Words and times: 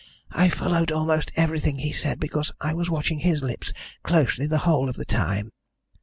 I 0.31 0.49
followed 0.49 0.91
almost 0.91 1.31
everything 1.35 1.77
he 1.77 1.91
said 1.93 2.19
because 2.19 2.51
I 2.59 2.73
was 2.73 2.89
watching 2.89 3.19
his 3.19 3.43
lips 3.43 3.71
closely 4.01 4.47
the 4.47 4.57
whole 4.65 4.89
of 4.89 4.95
the 4.95 5.05
time." 5.05 5.51